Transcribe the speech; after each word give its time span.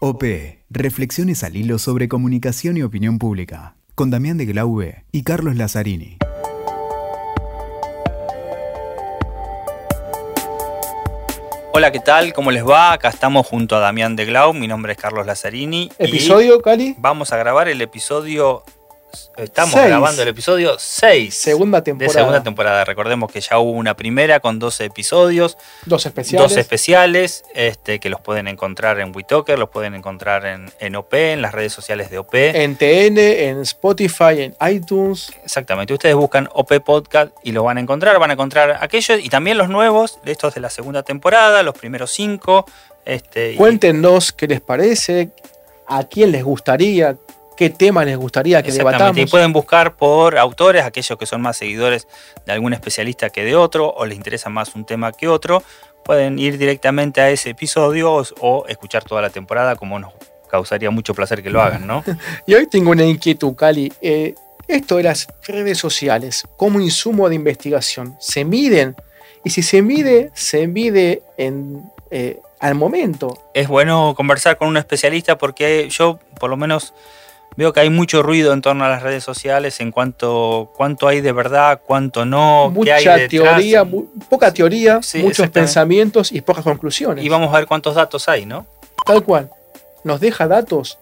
OP, 0.00 0.22
Reflexiones 0.70 1.42
al 1.42 1.56
hilo 1.56 1.76
sobre 1.80 2.06
comunicación 2.06 2.76
y 2.76 2.84
opinión 2.84 3.18
pública, 3.18 3.74
con 3.96 4.10
Damián 4.10 4.38
de 4.38 4.46
Glaube 4.46 5.04
y 5.10 5.24
Carlos 5.24 5.56
Lazzarini. 5.56 6.18
Hola, 11.72 11.90
¿qué 11.90 11.98
tal? 11.98 12.32
¿Cómo 12.32 12.52
les 12.52 12.64
va? 12.64 12.92
Acá 12.92 13.08
estamos 13.08 13.44
junto 13.44 13.74
a 13.74 13.80
Damián 13.80 14.14
de 14.14 14.24
Glau, 14.24 14.54
mi 14.54 14.68
nombre 14.68 14.92
es 14.92 14.98
Carlos 14.98 15.26
Lazzarini. 15.26 15.90
¿Episodio, 15.98 16.62
Cali? 16.62 16.94
Vamos 16.98 17.32
a 17.32 17.36
grabar 17.36 17.66
el 17.66 17.82
episodio 17.82 18.62
Estamos 19.36 19.74
grabando 19.74 20.22
el 20.22 20.28
episodio 20.28 20.76
6. 20.78 21.32
Segunda 21.32 21.82
temporada. 21.82 22.12
De 22.12 22.18
segunda 22.18 22.42
temporada. 22.42 22.84
Recordemos 22.84 23.30
que 23.30 23.40
ya 23.40 23.58
hubo 23.58 23.70
una 23.70 23.94
primera 23.94 24.40
con 24.40 24.58
12 24.58 24.86
episodios. 24.86 25.56
Dos 25.86 26.06
especiales. 26.06 26.50
Dos 26.50 26.58
especiales, 26.58 27.44
este, 27.54 28.00
que 28.00 28.10
los 28.10 28.20
pueden 28.20 28.48
encontrar 28.48 28.98
en 28.98 29.14
WeToker, 29.14 29.58
los 29.58 29.68
pueden 29.68 29.94
encontrar 29.94 30.44
en, 30.46 30.96
OP, 30.96 31.14
en 31.14 31.40
las 31.40 31.52
redes 31.52 31.72
sociales 31.72 32.10
de 32.10 32.18
OP. 32.18 32.34
En 32.34 32.76
TN, 32.76 33.18
en 33.18 33.60
Spotify, 33.60 34.42
en 34.42 34.56
iTunes. 34.68 35.32
Exactamente. 35.44 35.92
Ustedes 35.94 36.16
buscan 36.16 36.48
OP 36.52 36.80
Podcast 36.80 37.32
y 37.44 37.52
lo 37.52 37.62
van 37.62 37.78
a 37.78 37.80
encontrar. 37.80 38.18
Van 38.18 38.30
a 38.30 38.34
encontrar 38.34 38.78
aquellos 38.80 39.20
y 39.22 39.28
también 39.28 39.56
los 39.56 39.68
nuevos, 39.68 40.18
estos 40.24 40.54
de 40.54 40.60
la 40.60 40.70
segunda 40.70 41.02
temporada, 41.02 41.62
los 41.62 41.74
primeros 41.74 42.10
cinco. 42.10 42.66
Este, 43.04 43.54
Cuéntenos 43.54 44.32
qué 44.32 44.48
les 44.48 44.60
parece, 44.60 45.30
a 45.86 46.04
quién 46.04 46.32
les 46.32 46.44
gustaría 46.44 47.16
qué 47.58 47.70
tema 47.70 48.04
les 48.04 48.16
gustaría 48.16 48.62
que 48.62 48.70
debatamos. 48.70 49.18
Y 49.18 49.26
pueden 49.26 49.52
buscar 49.52 49.96
por 49.96 50.38
autores, 50.38 50.84
aquellos 50.84 51.18
que 51.18 51.26
son 51.26 51.42
más 51.42 51.56
seguidores 51.56 52.06
de 52.46 52.52
algún 52.52 52.72
especialista 52.72 53.30
que 53.30 53.44
de 53.44 53.56
otro, 53.56 53.92
o 53.92 54.06
les 54.06 54.16
interesa 54.16 54.48
más 54.48 54.76
un 54.76 54.84
tema 54.84 55.10
que 55.10 55.26
otro, 55.26 55.64
pueden 56.04 56.38
ir 56.38 56.56
directamente 56.56 57.20
a 57.20 57.30
ese 57.30 57.50
episodio 57.50 58.22
o, 58.40 58.64
escuchar 58.68 59.02
toda 59.02 59.22
la 59.22 59.30
temporada, 59.30 59.74
como 59.74 59.98
nos 59.98 60.12
causaría 60.48 60.92
mucho 60.92 61.14
placer 61.14 61.42
que 61.42 61.50
lo 61.50 61.60
hagan, 61.60 61.84
¿no? 61.84 62.04
y 62.46 62.54
hoy 62.54 62.68
tengo 62.68 62.92
una 62.92 63.04
inquietud, 63.04 63.56
Cali. 63.56 63.92
Eh, 64.00 64.36
esto 64.68 64.98
de 64.98 65.02
las 65.02 65.26
redes 65.44 65.78
sociales 65.78 66.44
como 66.56 66.80
insumo 66.80 67.28
de 67.28 67.34
investigación, 67.34 68.14
¿se 68.20 68.44
miden? 68.44 68.94
Y 69.42 69.50
si 69.50 69.62
se 69.64 69.82
mide, 69.82 70.30
se 70.34 70.68
mide 70.68 71.22
en, 71.36 71.82
eh, 72.12 72.38
al 72.60 72.76
momento. 72.76 73.50
Es 73.52 73.66
bueno 73.66 74.14
conversar 74.16 74.58
con 74.58 74.68
un 74.68 74.76
especialista 74.76 75.36
porque 75.38 75.88
yo, 75.90 76.20
por 76.38 76.50
lo 76.50 76.56
menos, 76.56 76.94
Veo 77.58 77.72
que 77.72 77.80
hay 77.80 77.90
mucho 77.90 78.22
ruido 78.22 78.52
en 78.52 78.62
torno 78.62 78.84
a 78.84 78.88
las 78.88 79.02
redes 79.02 79.24
sociales 79.24 79.80
en 79.80 79.90
cuanto 79.90 80.70
cuánto 80.76 81.08
hay 81.08 81.20
de 81.20 81.32
verdad, 81.32 81.80
cuánto 81.84 82.24
no, 82.24 82.70
Mucha 82.70 83.14
hay 83.14 83.26
teoría, 83.26 83.84
poca 84.30 84.54
teoría, 84.54 85.00
muchos 85.14 85.50
pensamientos 85.50 86.30
y 86.30 86.40
pocas 86.40 86.62
conclusiones. 86.62 87.24
Y 87.24 87.28
vamos 87.28 87.52
a 87.52 87.58
ver 87.58 87.66
cuántos 87.66 87.96
datos 87.96 88.28
hay, 88.28 88.46
¿no? 88.46 88.64
Tal 89.04 89.24
cual. 89.24 89.50
Nos 90.04 90.20
deja 90.20 90.46
datos. 90.46 91.00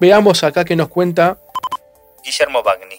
Veamos 0.00 0.42
acá 0.42 0.64
que 0.64 0.74
nos 0.74 0.88
cuenta 0.88 1.38
Guillermo 2.24 2.64
Bagni. 2.64 2.96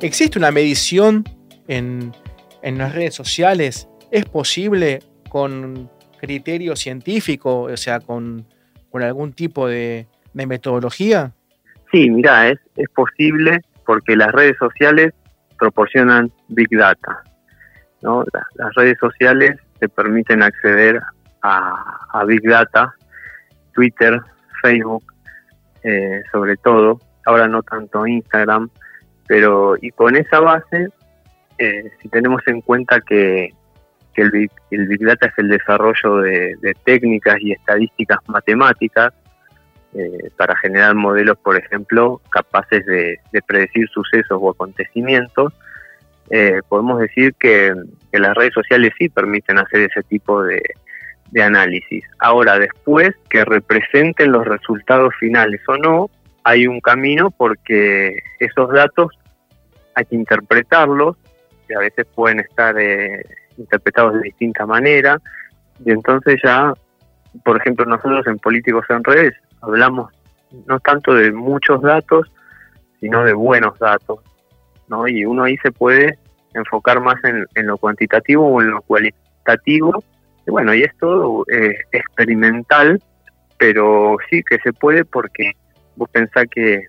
¿Existe 0.00 0.40
una 0.40 0.50
medición 0.50 1.22
en, 1.68 2.12
en 2.62 2.78
las 2.78 2.96
redes 2.96 3.14
sociales? 3.14 3.86
¿Es 4.10 4.24
posible 4.24 5.04
con 5.28 5.88
criterio 6.18 6.74
científico, 6.74 7.60
o 7.60 7.76
sea, 7.76 8.00
con 8.00 8.44
con 8.90 9.02
algún 9.02 9.32
tipo 9.32 9.68
de, 9.68 10.06
metodología? 10.32 11.32
Sí, 11.90 12.10
mira, 12.10 12.48
es, 12.48 12.58
posible 12.94 13.60
porque 13.84 14.16
las 14.16 14.32
redes 14.32 14.56
sociales 14.58 15.12
proporcionan 15.58 16.30
Big 16.48 16.68
Data. 16.70 17.22
¿no? 18.02 18.24
Las, 18.54 18.74
redes 18.74 18.98
sociales 18.98 19.56
te 19.78 19.88
permiten 19.88 20.42
acceder 20.42 21.00
a, 21.42 22.24
Big 22.26 22.42
Data, 22.42 22.94
Twitter, 23.72 24.20
Facebook, 24.62 25.04
eh, 25.82 26.22
sobre 26.32 26.56
todo, 26.56 27.00
ahora 27.24 27.46
no 27.46 27.62
tanto 27.62 28.06
Instagram, 28.06 28.68
pero 29.26 29.76
y 29.80 29.90
con 29.90 30.16
esa 30.16 30.40
base, 30.40 30.88
eh, 31.58 31.90
si 32.00 32.08
tenemos 32.08 32.42
en 32.46 32.60
cuenta 32.60 33.00
que 33.00 33.50
que 34.16 34.22
el 34.22 34.30
Big, 34.30 34.50
el 34.70 34.88
Big 34.88 35.04
Data 35.04 35.26
es 35.26 35.34
el 35.36 35.50
desarrollo 35.50 36.16
de, 36.22 36.74
técnicas 36.84 37.36
y 37.40 37.52
estadísticas 37.52 38.18
matemáticas 38.26 39.12
eh, 39.94 40.30
para 40.36 40.56
generar 40.56 40.94
modelos, 40.94 41.36
por 41.38 41.56
ejemplo, 41.56 42.22
capaces 42.30 42.84
de, 42.86 43.20
predecir 43.46 43.88
sucesos 43.90 44.38
o 44.40 44.50
acontecimientos. 44.50 45.52
Eh, 46.30 46.60
podemos 46.68 46.98
decir 46.98 47.34
que, 47.38 47.74
las 48.12 48.34
redes 48.34 48.54
sociales 48.54 48.92
sí 48.98 49.10
permiten 49.10 49.58
hacer 49.58 49.80
ese 49.80 50.02
tipo 50.02 50.42
de, 50.42 50.62
de 51.30 51.42
análisis. 51.42 52.02
Ahora, 52.18 52.58
después 52.58 53.10
que 53.28 53.44
representen 53.44 54.32
los 54.32 54.46
resultados 54.46 55.14
finales 55.20 55.60
o 55.68 55.76
no, 55.76 56.10
hay 56.44 56.66
un 56.66 56.80
camino 56.80 57.30
porque 57.30 58.20
esos 58.40 58.72
datos 58.72 59.08
hay 59.94 60.06
que 60.06 60.16
interpretarlos, 60.16 61.16
que 61.68 61.74
a 61.74 61.80
veces 61.80 62.06
pueden 62.14 62.40
estar 62.40 62.78
eh, 62.80 63.22
interpretados 63.58 64.14
de 64.14 64.20
distinta 64.22 64.66
manera, 64.66 65.20
y 65.84 65.90
entonces 65.90 66.40
ya, 66.42 66.72
por 67.44 67.58
ejemplo, 67.58 67.84
nosotros 67.84 68.26
en 68.26 68.38
Políticos 68.38 68.84
en 68.88 69.04
Redes 69.04 69.34
hablamos 69.60 70.12
no 70.66 70.78
tanto 70.80 71.14
de 71.14 71.32
muchos 71.32 71.82
datos, 71.82 72.30
sino 73.00 73.24
de 73.24 73.34
buenos 73.34 73.78
datos, 73.78 74.20
¿no? 74.88 75.06
Y 75.06 75.24
uno 75.24 75.44
ahí 75.44 75.56
se 75.58 75.72
puede 75.72 76.18
enfocar 76.54 77.00
más 77.00 77.16
en, 77.24 77.66
lo 77.66 77.76
cuantitativo 77.76 78.46
o 78.46 78.62
en 78.62 78.70
lo 78.70 78.82
cualitativo, 78.82 80.02
y 80.46 80.50
bueno, 80.50 80.74
y 80.74 80.82
es 80.82 80.96
todo 80.98 81.44
eh, 81.52 81.74
experimental, 81.92 83.02
pero 83.58 84.16
sí 84.30 84.42
que 84.42 84.58
se 84.58 84.72
puede 84.72 85.04
porque 85.04 85.52
vos 85.96 86.08
pensás 86.10 86.44
que 86.50 86.86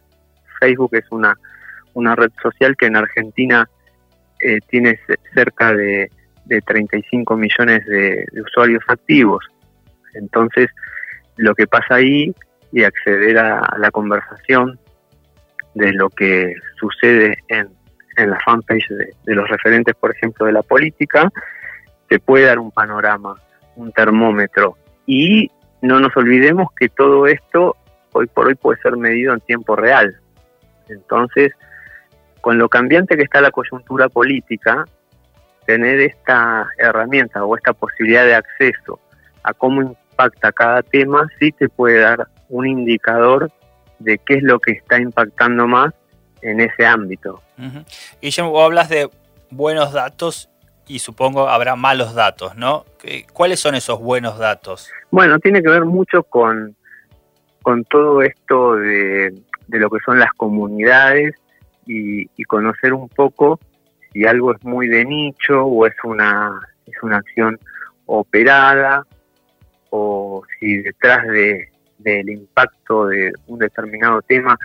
Facebook 0.59 0.91
es 0.93 1.05
una, 1.11 1.35
una 1.93 2.15
red 2.15 2.31
social 2.41 2.75
que 2.77 2.85
en 2.85 2.95
Argentina 2.95 3.67
eh, 4.39 4.59
tiene 4.69 4.99
cerca 5.33 5.73
de 5.73 6.11
de 6.47 6.61
35 6.61 7.35
millones 7.35 7.85
de, 7.85 8.25
usuarios 8.41 8.83
activos. 8.87 9.45
Entonces, 10.13 10.69
lo 11.35 11.53
que 11.53 11.67
pasa 11.67 11.95
ahí 11.95 12.33
y 12.71 12.83
acceder 12.83 13.37
a, 13.37 13.77
la 13.77 13.91
conversación 13.91 14.79
de 15.73 15.93
lo 15.93 16.09
que 16.09 16.55
sucede 16.79 17.37
en, 17.49 17.69
en 18.17 18.29
la 18.31 18.39
fanpage 18.39 18.87
de, 18.89 19.35
los 19.35 19.47
referentes, 19.49 19.95
por 19.95 20.11
ejemplo, 20.15 20.45
de 20.45 20.53
la 20.53 20.63
política, 20.63 21.29
te 22.09 22.19
puede 22.19 22.45
dar 22.45 22.59
un 22.59 22.71
panorama, 22.71 23.35
un 23.75 23.91
termómetro. 23.91 24.77
Y 25.05 25.51
no 25.81 25.99
nos 25.99 26.15
olvidemos 26.17 26.69
que 26.77 26.89
todo 26.89 27.27
esto 27.27 27.75
hoy 28.13 28.27
por 28.27 28.47
hoy 28.47 28.55
puede 28.55 28.81
ser 28.81 28.97
medido 28.97 29.33
en 29.33 29.41
tiempo 29.41 29.75
real. 29.75 30.15
Entonces, 30.89 31.53
con 32.41 32.57
lo 32.57 32.69
cambiante 32.69 33.15
que 33.15 33.23
está 33.23 33.41
la 33.41 33.51
coyuntura 33.51 34.09
política, 34.09 34.85
tener 35.67 35.99
esta 35.99 36.67
herramienta 36.77 37.43
o 37.43 37.55
esta 37.55 37.73
posibilidad 37.73 38.25
de 38.25 38.35
acceso 38.35 38.99
a 39.43 39.53
cómo 39.53 39.81
impacta 39.81 40.51
cada 40.53 40.81
tema, 40.81 41.27
sí 41.39 41.51
te 41.51 41.67
puede 41.67 41.99
dar 41.99 42.27
un 42.49 42.65
indicador 42.65 43.51
de 43.99 44.17
qué 44.17 44.35
es 44.35 44.43
lo 44.43 44.59
que 44.59 44.71
está 44.71 44.99
impactando 44.99 45.67
más 45.67 45.93
en 46.41 46.61
ese 46.61 46.85
ámbito. 46.85 47.41
Y 48.21 48.27
Guillermo, 48.27 48.51
vos 48.51 48.65
hablas 48.65 48.87
de 48.87 49.09
buenos 49.51 49.91
datos 49.91 50.49
y 50.87 50.99
supongo 50.99 51.49
habrá 51.49 51.75
malos 51.75 52.15
datos, 52.15 52.55
¿no? 52.55 52.85
¿Cuáles 53.33 53.59
son 53.59 53.75
esos 53.75 53.99
buenos 53.99 54.37
datos? 54.37 54.89
Bueno, 55.11 55.37
tiene 55.39 55.61
que 55.61 55.69
ver 55.69 55.83
mucho 55.83 56.23
con, 56.23 56.77
con 57.61 57.83
todo 57.83 58.21
esto 58.21 58.75
de, 58.75 59.33
lo 59.67 59.89
que 59.89 59.99
son 60.05 60.17
las 60.17 60.31
comunidades 60.37 61.35
y, 61.85 62.29
y 62.37 62.43
conocer 62.45 62.93
un 62.93 63.09
poco 63.09 63.59
si 64.17 64.25
algo 64.25 64.51
es 64.51 64.63
muy 64.63 64.87
de 64.87 65.05
nicho 65.05 65.63
o 65.63 65.85
es 65.85 65.93
una, 66.03 66.59
es 66.87 67.03
una 67.03 67.17
acción 67.17 67.59
operada 68.07 69.05
o 69.91 70.43
si 70.59 70.81
detrás 70.81 71.27
de, 71.27 71.69
del 71.99 72.27
impacto 72.31 73.07
de 73.07 73.31
un 73.45 73.59
determinado 73.59 74.23
tema 74.23 74.57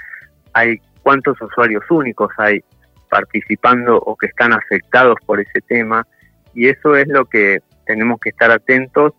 hay 0.54 0.81
cuántos 1.02 1.40
usuarios 1.43 1.84
únicos 1.90 2.31
hay 2.38 2.64
participando 3.10 3.99
o 3.99 4.16
que 4.16 4.28
están 4.28 4.54
afectados 4.54 5.16
por 5.26 5.38
ese 5.38 5.60
tema. 5.69 6.06
Y 6.55 6.69
eso 6.69 6.96
es 6.96 7.06
lo 7.08 7.26
que 7.26 7.58
tenemos 7.84 8.20
que 8.20 8.31
estar 8.31 8.50
atentos 8.50 9.12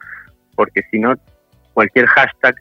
porque 0.56 0.82
si 0.90 0.98
no 0.98 1.14
cualquier 1.76 2.08
hashtag 2.08 2.56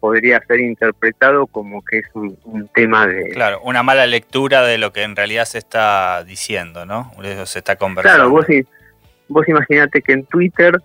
podría 0.00 0.40
ser 0.46 0.60
interpretado 0.60 1.46
como 1.46 1.84
que 1.84 1.98
es 1.98 2.06
un, 2.14 2.68
tema 2.74 3.06
de... 3.06 3.28
Claro, 3.30 3.60
una 3.62 3.82
mala 3.82 4.06
lectura 4.06 4.62
de 4.62 4.78
lo 4.78 4.92
que 4.92 5.02
en 5.02 5.14
realidad 5.14 5.44
se 5.44 5.58
está 5.58 6.24
diciendo, 6.24 6.86
¿no? 6.86 7.12
Eso 7.22 7.46
se 7.46 7.58
está 7.58 7.76
conversando. 7.76 8.16
Claro, 8.16 8.30
vos, 8.30 8.46
vos 9.28 9.48
imaginate 9.48 10.00
que 10.00 10.12
en 10.12 10.24
Twitter, 10.24 10.80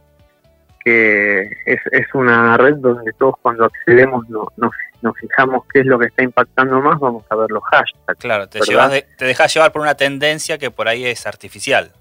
que 0.84 1.50
es, 1.66 1.80
es 1.92 2.14
una 2.14 2.58
red 2.58 2.76
donde 2.76 3.12
todos 3.14 3.36
cuando 3.42 3.66
accedemos 3.66 4.28
no, 4.30 4.48
nos, 4.58 4.72
nos 5.02 5.18
fijamos 5.18 5.64
qué 5.74 5.80
es 5.80 5.86
lo 5.86 5.98
que 5.98 6.08
está 6.08 6.24
impactando 6.24 6.82
más, 6.82 7.00
vamos 7.00 7.24
a 7.30 7.36
ver 7.36 7.50
los 7.52 7.64
hashtags. 7.64 8.20
Claro, 8.20 8.50
te, 8.50 8.60
llevas 8.60 8.92
te 9.18 9.26
dejas 9.26 9.54
llevar 9.54 9.72
por 9.72 9.82
una 9.82 9.96
tendencia 9.96 10.58
que 10.58 10.72
por 10.72 10.88
ahí 10.90 11.06
es 11.06 11.26
artificial. 11.26 11.92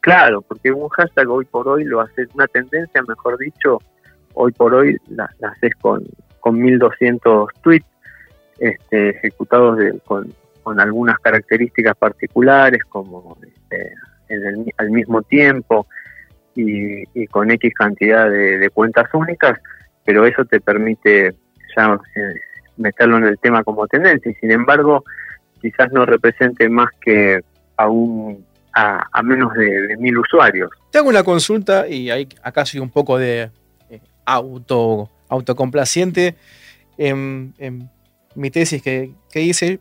Claro, 0.00 0.40
porque 0.42 0.70
un 0.70 0.88
hashtag 0.88 1.28
hoy 1.28 1.44
por 1.44 1.68
hoy 1.68 1.84
lo 1.84 2.00
haces, 2.00 2.28
una 2.34 2.46
tendencia, 2.46 3.02
mejor 3.02 3.38
dicho, 3.38 3.80
hoy 4.36 4.52
por 4.52 4.74
hoy 4.74 4.96
la, 5.08 5.28
haces 5.42 5.74
con, 5.80 6.04
con 6.40 6.60
1200 6.60 7.48
tweets 7.62 7.86
este, 8.58 9.10
ejecutados 9.10 9.78
con, 10.04 10.32
algunas 10.80 11.18
características 11.20 11.96
particulares, 11.96 12.82
como 12.88 13.38
este, 13.40 13.92
al 14.78 14.90
mismo 14.90 15.22
tiempo 15.22 15.86
y, 16.56 17.26
con 17.28 17.52
X 17.52 17.72
cantidad 17.72 18.28
de, 18.28 18.68
cuentas 18.74 19.06
únicas, 19.14 19.60
pero 20.04 20.26
eso 20.26 20.44
te 20.44 20.60
permite 20.60 21.34
ya 21.76 21.98
eh, 22.16 22.34
meterlo 22.78 23.18
en 23.18 23.26
el 23.26 23.38
tema 23.38 23.62
como 23.62 23.86
tendencia. 23.86 24.32
Y 24.32 24.34
sin 24.34 24.50
embargo, 24.50 25.04
quizás 25.60 25.92
no 25.92 26.04
represente 26.04 26.68
más 26.68 26.88
que 27.00 27.40
a, 27.76 27.88
a, 29.12 29.22
menos 29.22 29.54
de, 29.54 29.96
mil 29.98 30.18
usuarios. 30.18 30.70
Te 30.90 30.98
hago 30.98 31.10
una 31.10 31.22
consulta 31.22 31.86
y 31.86 32.10
ahí, 32.10 32.28
acá 32.42 32.64
soy 32.64 32.80
un 32.80 32.90
poco 32.90 33.18
de 33.18 33.50
auto, 34.26 35.10
autocomplaciente. 35.28 36.36
En, 36.98 37.54
mi 38.34 38.50
tesis 38.50 38.82
que, 38.82 39.12
que, 39.30 39.40
hice, 39.40 39.78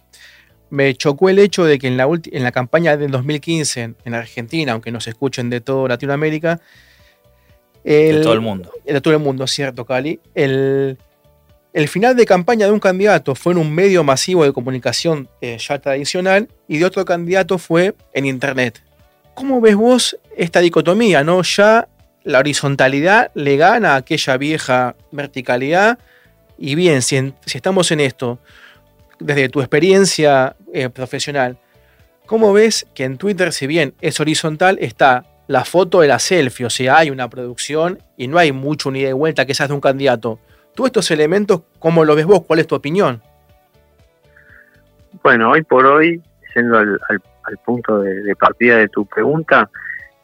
me 0.70 0.96
chocó 0.96 1.28
el 1.28 1.40
hecho 1.40 1.66
de 1.66 1.78
que 1.78 1.88
en 1.88 1.98
la, 1.98 2.08
en 2.08 2.44
la 2.44 2.52
campaña 2.54 2.96
del 2.96 3.12
2015 3.12 3.96
en, 4.06 4.14
Argentina, 4.14 4.72
aunque 4.72 4.92
nos 4.92 5.08
escuchen 5.08 5.50
de 5.50 5.60
toda 5.60 5.90
Latinoamérica, 5.90 6.62
de 7.84 8.22
todo 8.24 8.34
el 8.34 8.42
mundo. 8.42 8.72
De 8.86 9.02
todo 9.02 9.14
el 9.14 9.20
mundo, 9.20 9.46
cierto, 9.46 9.86
Cali. 9.86 10.20
El, 10.34 10.98
el 11.76 11.90
final 11.90 12.16
de 12.16 12.26
campaña 12.26 12.68
de 12.68 12.72
un 12.72 12.80
candidato 12.80 13.36
fue 13.36 13.52
en 13.52 13.60
un 13.60 13.76
medio 13.76 14.02
masivo 14.02 14.46
de 14.46 14.54
comunicación 14.54 15.28
eh, 15.42 15.58
ya 15.60 15.78
tradicional 15.78 16.48
y 16.70 16.78
de 16.78 16.86
otro 16.86 17.04
candidato 17.04 17.58
fue 17.58 17.96
en 18.14 18.26
Internet. 18.26 18.82
¿Cómo 19.34 19.60
ves 19.60 19.76
vos 19.76 20.18
esta 20.38 20.62
dicotomía? 20.62 21.26
¿no? 21.26 21.42
Ya 21.44 21.90
la 22.25 22.39
horizontalidad 22.39 23.31
le 23.33 23.56
gana 23.56 23.94
a 23.94 23.98
aquella 23.98 24.36
vieja 24.36 24.95
verticalidad. 25.12 25.98
Y 26.57 26.75
bien, 26.75 27.01
si, 27.01 27.33
estamos 27.45 27.92
en 27.92 28.01
esto, 28.01 28.39
desde 29.19 29.48
tu 29.48 29.62
experiencia 29.62 30.57
eh, 30.74 30.89
profesional, 30.89 31.57
¿cómo 32.25 32.51
ves 32.51 32.86
que 32.94 33.06
en 33.06 33.18
Twitter, 33.18 33.54
si 33.54 33.68
bien 33.68 33.94
es 34.01 34.19
horizontal, 34.19 34.77
está 34.81 35.24
la 35.48 35.63
foto 35.63 36.01
de 36.01 36.10
la 36.10 36.19
selfie? 36.19 36.66
O 36.66 36.69
sea, 36.69 36.98
hay 36.98 37.10
una 37.10 37.30
producción 37.30 38.00
y 38.18 38.27
no 38.27 38.38
hay 38.38 38.51
mucho 38.51 38.92
ni 38.92 39.04
de 39.04 39.13
vuelta 39.13 39.45
que 39.45 39.54
seas 39.54 39.69
de 39.69 39.75
un 39.75 39.81
candidato 39.81 40.39
Tú 40.75 40.86
estos 40.86 41.10
elementos, 41.10 41.62
¿cómo 41.80 42.04
lo 42.04 42.16
ves 42.16 42.25
vos? 42.25 42.44
¿Cuál 42.45 42.60
es 42.60 42.68
tu 42.68 42.75
opinión? 42.75 43.22
Bueno, 45.24 45.51
hoy 45.51 45.63
por 45.63 45.86
hoy, 45.86 46.22
siendo 46.51 46.77
al, 46.77 47.00
punto 47.66 48.01
de, 48.01 48.36
partida 48.36 48.75
de 48.77 48.89
tu 48.89 49.06
pregunta, 49.06 49.69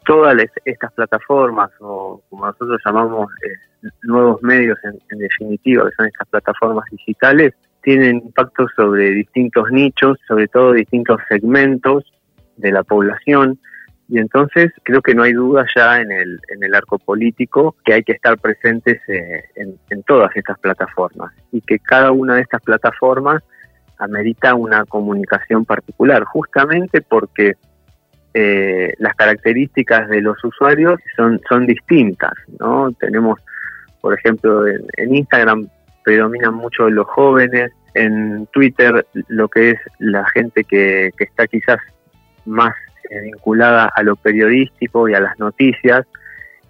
todas 0.04 0.36
estas 0.64 0.92
plataformas, 0.92 1.70
o 1.80 2.22
como 2.28 2.46
nosotros 2.46 2.80
llamamos 2.84 3.28
eh, 3.44 3.88
nuevos 4.02 4.42
medios 4.42 4.78
en, 4.84 4.98
en, 5.10 5.18
definitiva, 5.18 5.88
que 5.88 5.96
son 5.96 6.06
estas 6.06 6.28
plataformas 6.28 6.84
digitales, 6.90 7.54
tienen 7.82 8.16
impacto 8.16 8.66
sobre 8.76 9.10
distintos 9.10 9.70
nichos, 9.70 10.18
sobre 10.26 10.48
todo 10.48 10.72
distintos 10.72 11.20
segmentos 11.28 12.04
de 12.56 12.72
la 12.72 12.82
población, 12.82 13.58
y 14.12 14.18
entonces 14.18 14.70
creo 14.82 15.00
que 15.00 15.14
no 15.14 15.22
hay 15.22 15.32
duda 15.32 15.64
ya 15.74 15.98
en 16.00 16.12
el, 16.12 16.38
en 16.54 16.62
el 16.62 16.74
arco 16.74 16.98
político 16.98 17.76
que 17.82 17.94
hay 17.94 18.02
que 18.02 18.12
estar 18.12 18.38
presentes 18.38 19.00
eh, 19.08 19.42
en, 19.54 20.02
todas 20.02 20.30
estas 20.36 20.58
plataformas 20.58 21.32
y 21.50 21.62
que 21.62 21.78
cada 21.78 22.12
una 22.12 22.34
de 22.34 22.42
estas 22.42 22.60
plataformas 22.60 23.42
amerita 23.96 24.54
una 24.54 24.84
comunicación 24.84 25.64
particular, 25.64 26.24
justamente 26.24 27.00
porque 27.00 27.54
eh, 28.34 28.94
las 28.98 29.14
características 29.14 30.08
de 30.08 30.22
los 30.22 30.42
usuarios 30.44 31.00
son, 31.16 31.40
son 31.48 31.66
distintas, 31.66 32.32
¿no? 32.58 32.90
Tenemos, 32.92 33.38
por 34.00 34.14
ejemplo, 34.14 34.66
en, 34.66 35.14
Instagram 35.14 35.68
predominan 36.04 36.54
mucho 36.54 36.88
los 36.90 37.06
jóvenes, 37.06 37.72
en 37.94 38.46
Twitter 38.52 39.06
lo 39.28 39.48
que 39.48 39.70
es 39.70 39.78
la 39.98 40.26
gente 40.30 40.64
que, 40.64 41.10
que 41.16 41.24
está 41.24 41.46
quizás 41.46 41.78
más 42.46 42.74
eh, 43.10 43.20
vinculada 43.20 43.92
a 43.94 44.02
lo 44.02 44.16
periodístico 44.16 45.08
y 45.08 45.14
a 45.14 45.20
las 45.20 45.38
noticias. 45.38 46.06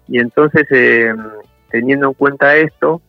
Y 0.07 0.19
entonces, 0.19 0.67
eh, 0.71 1.13
teniendo 1.71 2.07
en 2.07 2.13
cuenta 2.13 2.55
esto, 2.57 3.01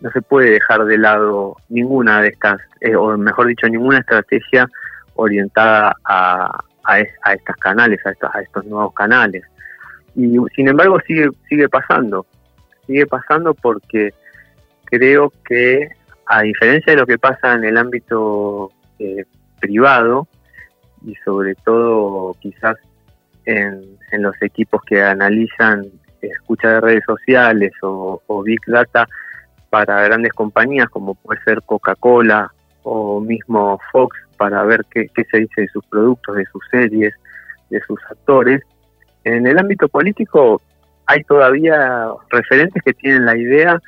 no 0.00 0.10
se 0.10 0.20
puede 0.20 0.50
dejar 0.50 0.84
de 0.84 0.98
lado 0.98 1.56
ninguna 1.68 2.20
de 2.20 2.28
estas, 2.28 2.60
eh, 2.80 2.96
o 2.96 3.16
mejor 3.16 3.46
dicho, 3.46 3.68
ninguna 3.68 3.98
estrategia 3.98 4.68
orientada 5.14 5.94
a, 6.04 6.64
a, 6.84 7.00
estos 7.00 7.56
canales, 7.56 8.04
a 8.06 8.10
estos, 8.10 8.34
a 8.34 8.40
estos 8.40 8.64
nuevos 8.66 8.94
canales. 8.94 9.42
Y 10.14 10.36
sin 10.54 10.68
embargo 10.68 10.98
sigue, 11.06 11.28
sigue 11.48 11.68
pasando, 11.68 12.26
sigue 12.86 13.06
pasando 13.06 13.54
porque 13.54 14.12
creo 14.84 15.32
que 15.44 15.88
a 16.26 16.42
diferencia 16.42 16.92
de 16.92 17.00
lo 17.00 17.06
que 17.06 17.18
pasa 17.18 17.54
en 17.54 17.64
el 17.64 17.76
ámbito 17.76 18.70
privado, 19.60 20.28
y 21.04 21.14
sobre 21.24 21.54
todo 21.56 22.34
quizás 22.40 22.76
en, 23.44 23.98
los 24.12 24.34
equipos 24.42 24.82
que 24.82 25.02
analizan 25.02 25.86
escucha 26.20 26.68
de 26.68 26.80
redes 26.80 27.04
sociales 27.04 27.72
o, 27.82 28.42
Big 28.44 28.60
Data 28.66 29.08
para 29.70 30.02
grandes 30.02 30.32
compañías 30.32 30.88
como 30.90 31.14
puede 31.14 31.42
ser 31.42 31.62
Coca-Cola 31.62 32.52
o 32.82 33.20
mismo 33.20 33.80
Fox 33.90 34.16
para 34.42 34.64
ver 34.64 34.84
qué, 34.90 35.08
se 35.30 35.38
dice 35.38 35.60
de 35.60 35.68
sus 35.68 35.86
productos, 35.86 36.34
de 36.34 36.44
sus 36.46 36.60
series, 36.68 37.14
de 37.70 37.80
sus 37.82 37.96
actores. 38.10 38.60
En 39.22 39.46
el 39.46 39.56
ámbito 39.56 39.88
político 39.88 40.60
hay 41.06 41.22
todavía 41.22 42.08
referentes 42.28 42.82
que 42.82 42.92
tienen 42.92 43.24
la 43.24 43.36
idea 43.36 43.80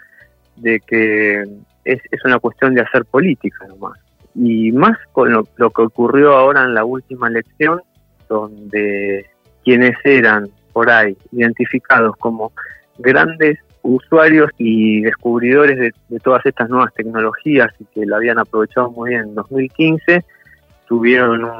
de 0.55 0.79
que 0.79 1.43
es, 1.85 2.01
una 2.25 2.39
cuestión 2.39 2.73
de 2.73 2.83
hacer 2.83 3.05
política 3.05 3.67
nomás 3.67 3.99
y 4.37 4.71
más 4.71 4.97
con 5.11 5.33
lo, 5.33 5.43
que 5.43 5.83
ocurrió 5.83 6.37
ahora 6.37 6.63
en 6.63 6.75
la 6.75 6.85
última 6.85 7.27
elección, 7.27 7.83
donde 8.29 9.27
quienes 9.65 9.97
eran 10.05 10.49
por 10.73 10.89
ahí 10.89 11.17
identificados 11.33 12.17
como 12.19 12.53
grandes 12.99 13.59
usuarios 13.83 14.51
y 14.57 15.01
descubridores 15.01 15.93
de, 16.09 16.21
todas 16.21 16.47
estas 16.47 16.71
nuevas 16.71 16.95
tecnologías 16.95 17.73
y 17.81 17.87
que 17.87 18.07
lo 18.07 18.15
habían 18.15 18.39
aprovechado 18.39 18.93
muy 18.93 19.11
bien 19.11 19.23
en 19.23 19.35
2015, 19.35 20.25
tuvieron 20.87 21.51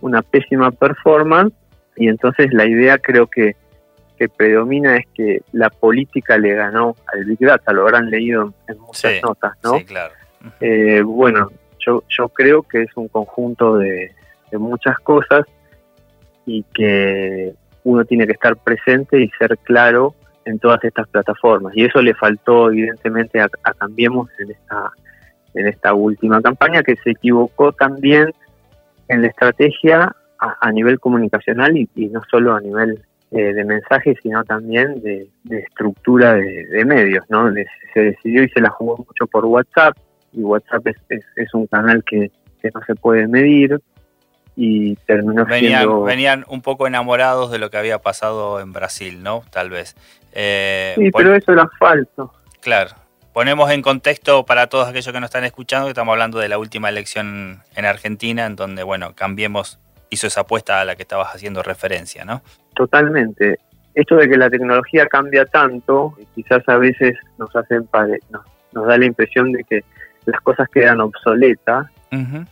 una 0.00 0.22
pésima 0.22 0.70
performance 0.70 1.54
y 1.96 2.08
entonces 2.08 2.52
la 2.52 2.66
idea 2.66 2.98
creo 2.98 3.26
que, 3.26 3.56
que 4.18 4.28
predomina 4.28 4.96
es 4.96 5.06
que 5.14 5.40
la 5.52 5.70
política 5.70 6.38
le 6.38 6.54
ganó 6.54 6.94
al 7.12 7.24
Big 7.24 7.38
Data, 7.40 7.72
lo 7.72 7.82
habrán 7.82 8.10
leído 8.10 8.52
en 8.68 8.78
muchas 8.78 9.22
notas, 9.22 9.52
¿no? 9.62 9.78
Sí, 9.78 9.84
claro. 9.84 10.12
Eh, 10.60 11.02
bueno, 11.02 11.50
yo, 12.08 12.28
creo 12.28 12.62
que 12.62 12.82
es 12.82 12.90
un 12.96 13.08
conjunto 13.08 13.76
de, 13.76 14.12
muchas 14.52 14.98
cosas 15.00 15.44
y 16.46 16.62
que 16.72 17.52
uno 17.84 18.04
tiene 18.06 18.26
que 18.26 18.32
estar 18.32 18.56
presente 18.56 19.20
y 19.20 19.28
ser 19.38 19.58
claro 19.58 20.14
en 20.46 20.58
todas 20.58 20.82
estas 20.82 21.06
plataformas. 21.08 21.76
Y 21.76 21.84
eso 21.84 22.00
le 22.00 22.14
faltó 22.14 22.70
evidentemente 22.70 23.40
a, 23.40 23.48
Cambiemos 23.78 24.30
en 24.38 24.52
esta, 24.52 24.90
en 25.56 25.66
esta 25.66 25.94
última 25.94 26.40
campaña, 26.40 26.82
que 26.82 26.96
se 26.96 27.10
equivocó 27.10 27.72
también 27.72 28.32
en 29.08 29.22
la 29.22 29.28
estrategia 29.28 30.14
a, 30.38 30.70
nivel 30.70 31.00
comunicacional 31.00 31.76
y, 31.76 31.88
no 32.08 32.22
solo 32.30 32.54
a 32.54 32.60
nivel 32.60 33.02
eh, 33.30 33.54
de 33.54 33.64
mensajes, 33.64 34.18
sino 34.22 34.44
también 34.44 35.00
de, 35.02 35.28
estructura 35.50 36.34
de, 36.34 36.84
medios. 36.84 37.24
¿no? 37.30 37.50
Se 37.94 38.00
decidió 38.00 38.44
y 38.44 38.48
se 38.50 38.60
la 38.60 38.70
jugó 38.70 38.98
mucho 38.98 39.26
por 39.26 39.46
WhatsApp, 39.46 39.96
y 40.32 40.42
WhatsApp 40.42 40.86
es, 40.88 41.24
es, 41.36 41.54
un 41.54 41.66
canal 41.66 42.04
que, 42.04 42.30
no 42.74 42.80
se 42.84 42.96
puede 42.96 43.28
medir 43.28 43.80
y 44.56 44.96
terminó 45.06 45.44
venían, 45.46 45.82
siendo... 45.82 46.02
Venían 46.02 46.44
un 46.48 46.62
poco 46.62 46.88
enamorados 46.88 47.52
de 47.52 47.58
lo 47.58 47.70
que 47.70 47.78
había 47.78 48.00
pasado 48.00 48.58
en 48.58 48.72
Brasil, 48.72 49.22
¿no? 49.22 49.44
Tal 49.50 49.70
vez. 49.70 49.94
Eh, 50.32 50.94
sí, 50.96 51.10
pero 51.12 51.32
eso 51.34 51.52
era 51.52 51.68
falso. 51.78 52.32
Claro. 52.60 52.90
Ponemos 53.36 53.70
en 53.70 53.82
contexto 53.82 54.46
para 54.46 54.68
todos 54.68 54.88
aquellos 54.88 55.12
que 55.12 55.20
nos 55.20 55.28
están 55.28 55.44
escuchando 55.44 55.88
que 55.88 55.90
estamos 55.90 56.10
hablando 56.10 56.38
de 56.38 56.48
la 56.48 56.56
última 56.56 56.88
elección 56.88 57.58
en 57.74 57.84
Argentina, 57.84 58.46
en 58.46 58.56
donde, 58.56 58.82
bueno, 58.82 59.12
Cambiemos 59.14 59.78
hizo 60.08 60.26
esa 60.26 60.40
apuesta 60.40 60.80
a 60.80 60.86
la 60.86 60.96
que 60.96 61.02
estabas 61.02 61.34
haciendo 61.34 61.62
referencia, 61.62 62.24
¿no? 62.24 62.40
Totalmente. 62.74 63.58
Esto 63.94 64.16
de 64.16 64.30
que 64.30 64.38
la 64.38 64.48
tecnología 64.48 65.06
cambia 65.06 65.44
tanto, 65.44 66.16
quizás 66.34 66.66
a 66.66 66.78
veces 66.78 67.14
nos 67.36 67.54
hacen 67.54 67.86
nos, 68.30 68.42
nos 68.72 68.86
da 68.86 68.96
la 68.96 69.04
impresión 69.04 69.52
de 69.52 69.64
que 69.64 69.84
las 70.24 70.40
cosas 70.40 70.66
quedan 70.70 71.02
obsoletas. 71.02 71.88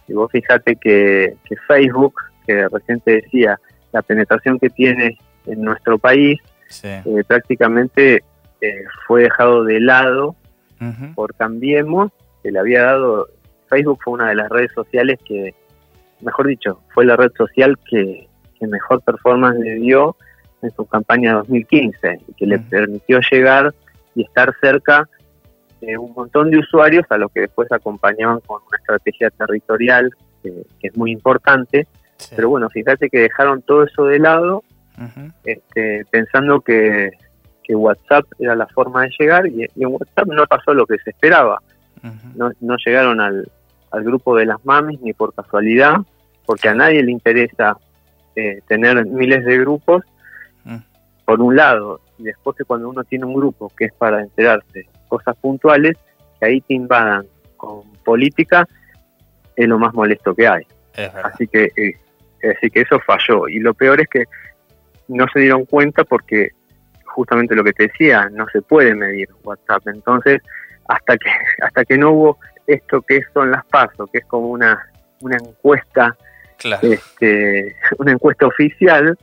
Y 0.06 0.12
vos 0.12 0.30
fíjate 0.30 0.76
que, 0.76 1.34
Facebook, 1.66 2.14
que 2.46 2.68
recién 2.68 3.00
te 3.00 3.22
decía, 3.22 3.58
la 3.92 4.02
penetración 4.02 4.58
que 4.58 4.68
tiene 4.68 5.16
en 5.46 5.62
nuestro 5.62 5.96
país, 5.96 6.38
eh, 6.82 7.24
prácticamente 7.26 8.22
eh, 8.60 8.84
fue 9.06 9.22
dejado 9.22 9.64
de 9.64 9.80
lado 9.80 10.36
por 11.14 11.34
Cambiemos, 11.34 12.12
que 12.42 12.50
le 12.50 12.58
había 12.58 12.82
dado, 12.82 13.28
Facebook 13.68 13.98
fue 14.02 14.14
una 14.14 14.28
de 14.28 14.34
las 14.34 14.48
redes 14.48 14.72
sociales 14.74 15.18
que, 15.24 15.54
mejor 16.20 16.46
dicho, 16.46 16.80
fue 16.92 17.04
la 17.04 17.16
red 17.16 17.32
social 17.36 17.78
que, 17.88 18.28
mejor 18.60 19.02
performance 19.02 19.58
le 19.58 19.74
dio 19.74 20.16
en 20.62 20.70
su 20.70 20.86
campaña 20.86 21.34
2015 21.34 22.20
y 22.26 22.32
que 22.32 22.46
le 22.46 22.58
permitió 22.58 23.20
llegar 23.30 23.74
y 24.14 24.22
estar 24.22 24.54
cerca 24.58 25.06
de 25.82 25.98
un 25.98 26.14
montón 26.14 26.50
de 26.50 26.60
usuarios 26.60 27.04
a 27.10 27.18
los 27.18 27.30
que 27.30 27.40
después 27.40 27.70
acompañaban 27.70 28.40
con 28.40 28.62
una 28.66 28.78
estrategia 28.78 29.28
territorial 29.28 30.10
que, 30.42 30.64
que 30.80 30.88
es 30.88 30.96
muy 30.96 31.12
importante. 31.12 31.86
Sí. 32.16 32.32
Pero 32.36 32.48
bueno, 32.48 32.70
fíjate 32.70 33.10
que 33.10 33.18
dejaron 33.18 33.60
todo 33.60 33.84
eso 33.84 34.06
de 34.06 34.18
lado 34.18 34.64
este, 35.44 36.04
pensando 36.10 36.60
que, 36.60 37.10
que 37.64 37.74
WhatsApp 37.74 38.26
era 38.38 38.54
la 38.54 38.66
forma 38.66 39.02
de 39.02 39.10
llegar 39.18 39.46
y, 39.46 39.62
y 39.74 39.82
en 39.82 39.88
WhatsApp 39.88 40.26
no 40.28 40.46
pasó 40.46 40.74
lo 40.74 40.86
que 40.86 40.98
se 40.98 41.10
esperaba. 41.10 41.60
No, 42.34 42.50
no 42.60 42.76
llegaron 42.84 43.20
al, 43.20 43.50
al 43.90 44.04
grupo 44.04 44.36
de 44.36 44.44
las 44.44 44.62
mamis 44.64 45.00
ni 45.00 45.14
por 45.14 45.32
casualidad, 45.34 45.96
porque 46.44 46.68
a 46.68 46.74
nadie 46.74 47.02
le 47.02 47.10
interesa 47.10 47.78
eh, 48.36 48.60
tener 48.68 49.06
miles 49.06 49.44
de 49.44 49.58
grupos, 49.58 50.02
Mm. 50.64 50.78
por 51.26 51.40
un 51.42 51.56
lado, 51.56 52.00
y 52.18 52.24
después 52.24 52.56
que 52.56 52.64
cuando 52.64 52.88
uno 52.88 53.04
tiene 53.04 53.26
un 53.26 53.34
grupo 53.34 53.70
que 53.76 53.84
es 53.86 53.92
para 53.92 54.22
enterarse 54.22 54.86
cosas 55.08 55.36
puntuales, 55.36 55.96
que 56.40 56.46
ahí 56.46 56.60
te 56.62 56.74
invadan 56.74 57.26
con 57.56 57.82
política, 58.04 58.66
es 59.56 59.68
lo 59.68 59.78
más 59.78 59.92
molesto 59.94 60.34
que 60.34 60.48
hay. 60.48 60.66
Así 61.22 61.46
que, 61.46 61.64
eh, 61.76 61.94
así 62.56 62.70
que 62.70 62.80
eso 62.80 62.98
falló. 63.00 63.48
Y 63.48 63.58
lo 63.60 63.74
peor 63.74 64.00
es 64.00 64.08
que 64.08 64.24
no 65.08 65.26
se 65.32 65.40
dieron 65.40 65.64
cuenta 65.66 66.04
porque 66.04 66.52
justamente 67.14 67.54
lo 67.54 67.64
que 67.64 67.72
te 67.72 67.84
decía, 67.84 68.28
no 68.32 68.46
se 68.52 68.60
puede 68.62 68.94
medir 68.94 69.28
WhatsApp. 69.44 69.86
Entonces, 69.88 70.42
hasta 70.88 71.16
que, 71.16 71.30
hasta 71.62 71.84
que 71.84 71.96
no 71.96 72.10
hubo 72.12 72.38
esto 72.66 73.02
que 73.02 73.20
son 73.32 73.50
las 73.50 73.64
pasos, 73.66 74.08
que 74.12 74.18
es 74.18 74.26
como 74.26 74.48
una, 74.48 74.90
una 75.20 75.36
encuesta, 75.36 76.16
Claro. 76.58 76.86
este, 76.90 77.74
una 77.98 78.12
encuesta 78.12 78.46
oficial, 78.46 79.18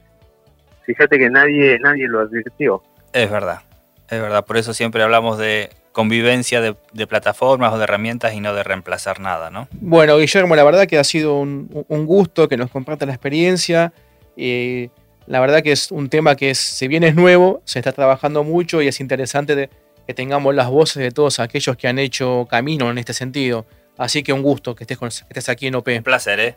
fíjate 0.84 1.18
que 1.18 1.30
nadie, 1.30 1.80
nadie 1.80 2.08
lo 2.08 2.20
advirtió. 2.22 2.82
Es 3.14 3.30
verdad, 3.30 3.62
es 4.10 4.22
verdad. 4.22 4.46
Por 4.46 4.58
eso 4.58 4.74
siempre 4.74 5.02
hablamos 5.04 5.38
de 5.38 5.70
convivencia 5.92 6.62
de, 6.62 6.76
de 6.94 7.08
plataformas 7.08 7.74
o 7.74 7.78
de 7.78 7.84
herramientas 7.84 8.34
y 8.34 8.40
no 8.40 8.54
de 8.54 8.64
reemplazar 8.64 9.20
nada, 9.20 9.50
¿no? 9.50 9.68
Bueno, 9.72 10.18
Guillermo, 10.18 10.56
la 10.56 10.64
verdad 10.64 10.86
que 10.88 10.98
ha 10.98 11.04
sido 11.04 11.38
un, 11.38 11.86
un 11.90 12.06
gusto 12.06 12.48
que 12.48 12.56
nos 12.58 12.70
comparta 12.72 13.06
la 13.06 13.12
experiencia. 13.14 13.92
Eh, 14.38 14.90
la 15.28 15.40
verdad 15.40 15.62
que 15.64 15.72
es 15.72 15.92
un 15.92 16.10
tema 16.10 16.36
que, 16.36 16.50
es, 16.52 16.58
si 16.58 16.88
bien 16.88 17.04
es 17.04 17.16
nuevo, 17.16 17.62
se 17.66 17.80
está 17.80 17.92
trabajando 17.92 18.44
mucho 18.44 18.82
y 18.82 18.88
es 18.88 19.00
interesante 19.00 19.56
de- 19.56 19.70
que 20.08 20.14
tengamos 20.14 20.54
las 20.56 20.70
voces 20.70 21.04
de 21.04 21.12
todos 21.12 21.40
aquellos 21.40 21.78
que 21.78 21.88
han 21.88 22.00
hecho 22.00 22.48
camino 22.50 22.90
en 22.90 22.98
este 22.98 23.14
sentido. 23.14 23.66
Así 23.98 24.24
que 24.24 24.34
un 24.34 24.42
gusto 24.42 24.76
que 24.76 24.84
estés, 24.84 24.98
con- 24.98 25.10
que 25.10 25.26
estés 25.30 25.50
aquí 25.50 25.68
en 25.68 25.76
OP. 25.76 25.98
Un 25.98 26.04
placer, 26.04 26.40
¿eh? 26.40 26.56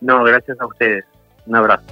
No, 0.00 0.22
gracias 0.22 0.60
a 0.60 0.66
ustedes. 0.66 1.04
Un 1.46 1.56
abrazo. 1.56 1.84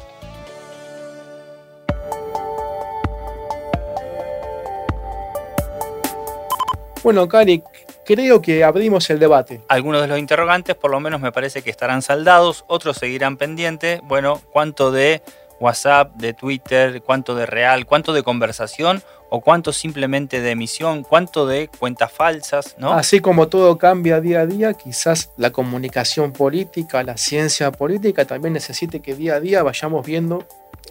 Bueno, 7.02 7.28
Cari, 7.28 7.62
creo 8.04 8.42
que 8.42 8.64
abrimos 8.64 9.08
el 9.10 9.18
debate. 9.18 9.60
Algunos 9.68 10.02
de 10.02 10.08
los 10.08 10.18
interrogantes 10.18 10.74
por 10.74 10.90
lo 10.90 10.98
menos 11.00 11.20
me 11.20 11.30
parece 11.32 11.62
que 11.62 11.70
estarán 11.70 12.02
saldados, 12.02 12.64
otros 12.66 12.96
seguirán 12.96 13.36
pendientes. 13.36 14.00
Bueno, 14.04 14.40
¿cuánto 14.52 14.90
de 14.90 15.22
WhatsApp, 15.60 16.14
de 16.16 16.34
Twitter, 16.34 17.02
cuánto 17.02 17.34
de 17.34 17.46
real, 17.46 17.86
cuánto 17.86 18.12
de 18.12 18.22
conversación 18.22 19.02
o 19.30 19.40
cuánto 19.40 19.72
simplemente 19.72 20.40
de 20.40 20.50
emisión, 20.52 21.02
cuánto 21.02 21.46
de 21.46 21.68
cuentas 21.68 22.12
falsas, 22.12 22.76
¿no? 22.78 22.92
Así 22.92 23.20
como 23.20 23.48
todo 23.48 23.76
cambia 23.76 24.20
día 24.20 24.40
a 24.40 24.46
día, 24.46 24.74
quizás 24.74 25.30
la 25.36 25.50
comunicación 25.50 26.32
política, 26.32 27.02
la 27.02 27.16
ciencia 27.16 27.72
política 27.72 28.24
también 28.24 28.52
necesite 28.52 29.00
que 29.00 29.14
día 29.14 29.34
a 29.36 29.40
día 29.40 29.62
vayamos 29.62 30.06
viendo 30.06 30.46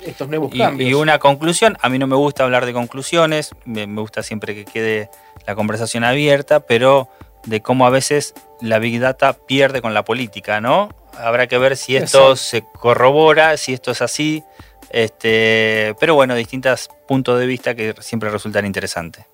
estos 0.06 0.28
nuevos 0.28 0.54
Y, 0.54 0.58
cambios. 0.58 0.90
y 0.90 0.94
una 0.94 1.20
conclusión, 1.20 1.78
a 1.82 1.88
mí 1.88 1.98
no 1.98 2.08
me 2.08 2.16
gusta 2.16 2.44
hablar 2.44 2.66
de 2.66 2.74
conclusiones, 2.74 3.52
me, 3.64 3.88
me 3.88 4.02
gusta 4.02 4.22
siempre 4.24 4.54
que 4.54 4.66
quede 4.66 5.10
la 5.48 5.56
conversación 5.56 6.04
abierta, 6.04 6.60
pero 6.60 7.08
de 7.46 7.62
cómo 7.62 7.86
a 7.86 7.90
veces 7.90 8.34
la 8.62 8.80
Big 8.80 9.00
Data 9.00 9.34
pierde 9.34 9.82
con 9.82 9.94
la 9.94 10.04
política, 10.04 10.60
¿no? 10.60 10.90
Habrá 11.20 11.48
que 11.48 11.58
ver 11.58 11.78
si 11.78 11.96
esto 11.96 12.32
Exacto. 12.32 12.36
se 12.36 12.64
corrobora, 12.80 13.58
si 13.58 13.74
esto 13.74 13.92
es 13.92 14.02
así, 14.02 14.44
este, 14.90 15.96
pero 16.00 16.16
bueno, 16.16 16.36
distintos 16.36 16.90
puntos 17.08 17.40
de 17.40 17.46
vista 17.46 17.76
que 17.76 17.96
siempre 18.00 18.30
resultan 18.30 18.66
interesantes. 18.66 19.26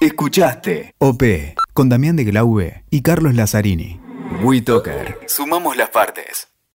Escuchaste 0.00 0.94
OP 0.98 1.22
con 1.72 1.88
Damián 1.88 2.16
de 2.16 2.24
Glaube 2.24 2.84
y 2.90 3.02
Carlos 3.02 3.34
Lazzarini. 3.34 4.00
WeToker. 4.42 5.18
Sumamos 5.26 5.76
las 5.76 5.90
partes. 5.90 6.48